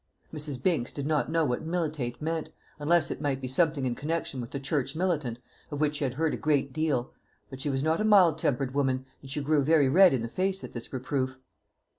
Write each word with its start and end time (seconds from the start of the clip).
Mrs. 0.33 0.63
Binks 0.63 0.91
did 0.91 1.05
not 1.05 1.29
know 1.29 1.45
what 1.45 1.61
"militate" 1.63 2.19
meant, 2.19 2.49
unless 2.79 3.11
it 3.11 3.21
might 3.21 3.39
be 3.39 3.47
something 3.47 3.85
in 3.85 3.93
connection 3.93 4.41
with 4.41 4.49
the 4.49 4.59
church 4.59 4.95
militant, 4.95 5.37
of 5.69 5.79
which 5.79 5.97
she 5.97 6.03
had 6.03 6.15
heard 6.15 6.33
a 6.33 6.37
great 6.37 6.73
deal; 6.73 7.13
but 7.51 7.61
she 7.61 7.69
was 7.69 7.83
not 7.83 8.01
a 8.01 8.03
mild 8.03 8.39
tempered 8.39 8.73
woman, 8.73 9.05
and 9.21 9.29
she 9.29 9.43
grew 9.43 9.63
very 9.63 9.89
red 9.89 10.11
in 10.11 10.23
the 10.23 10.27
face 10.27 10.63
at 10.63 10.73
this 10.73 10.91
reproof. 10.91 11.37